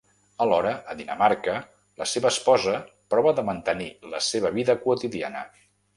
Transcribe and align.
Alhora, 0.43 0.69
a 0.93 0.95
Dinamarca, 1.01 1.53
la 2.03 2.07
seva 2.13 2.29
esposa 2.35 2.79
prova 3.15 3.35
de 3.41 3.45
mantenir 3.51 3.91
la 4.15 4.23
seva 4.33 4.53
vida 4.57 4.81
quotidiana. 4.87 5.45